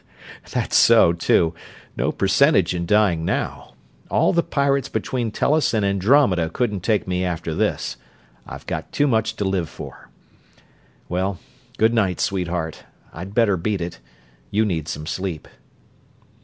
"That's 0.51 0.75
so, 0.75 1.13
too 1.13 1.53
no 1.95 2.11
percentage 2.11 2.73
in 2.73 2.87
dying 2.87 3.23
now. 3.23 3.75
All 4.09 4.33
the 4.33 4.41
pirates 4.41 4.89
between 4.89 5.29
Tellus 5.29 5.75
and 5.75 5.85
Andromeda 5.85 6.49
couldn't 6.49 6.79
take 6.81 7.07
me 7.07 7.23
after 7.23 7.53
this 7.53 7.97
I've 8.47 8.65
got 8.65 8.91
too 8.91 9.05
much 9.05 9.35
to 9.35 9.45
live 9.45 9.69
for. 9.69 10.09
Well, 11.07 11.37
good 11.77 11.93
night, 11.93 12.19
sweetheart, 12.19 12.83
I'd 13.13 13.35
better 13.35 13.57
beat 13.57 13.79
it 13.79 13.99
you 14.49 14.65
need 14.65 14.87
some 14.87 15.05
sleep." 15.05 15.47